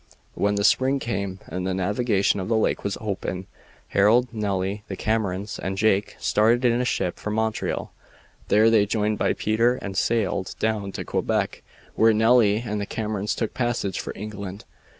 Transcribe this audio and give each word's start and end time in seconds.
When 0.33 0.55
the 0.55 0.63
spring 0.63 0.97
came 0.97 1.41
and 1.45 1.67
the 1.67 1.75
navigation 1.75 2.39
of 2.39 2.47
the 2.47 2.57
lake 2.57 2.83
was 2.83 2.97
open, 2.99 3.45
Harold, 3.89 4.33
Nelly, 4.33 4.81
the 4.87 4.95
Camerons, 4.95 5.59
and 5.59 5.77
Jake 5.77 6.15
started 6.17 6.65
in 6.65 6.81
a 6.81 6.85
ship 6.85 7.19
for 7.19 7.29
Montreal. 7.29 7.93
There 8.47 8.71
they 8.71 8.79
were 8.79 8.85
joined 8.87 9.19
by 9.19 9.33
Peter 9.33 9.75
and 9.75 9.95
sailed 9.95 10.55
down 10.59 10.91
to 10.93 11.05
Quebec, 11.05 11.61
where 11.93 12.13
Nelly 12.13 12.63
and 12.65 12.81
the 12.81 12.87
Camerons 12.87 13.35
took 13.35 13.53
passage 13.53 13.99
for 13.99 14.11
England. 14.15 14.65